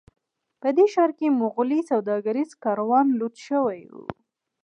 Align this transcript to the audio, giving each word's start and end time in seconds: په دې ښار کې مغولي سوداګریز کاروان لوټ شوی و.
په 0.61 0.69
دې 0.77 0.85
ښار 0.93 1.11
کې 1.17 1.35
مغولي 1.41 1.81
سوداګریز 1.91 2.49
کاروان 2.63 3.07
لوټ 3.19 3.35
شوی 3.47 3.81
و. 3.93 3.95